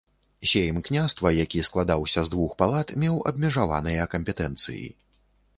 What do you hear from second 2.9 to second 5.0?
меў абмежаваныя кампетэнцыі.